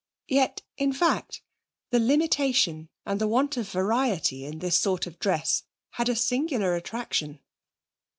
[0.29, 1.43] Yet, in fact,
[1.91, 6.73] the limitation and the want of variety in this sort of dress had a singular
[6.75, 7.39] attraction.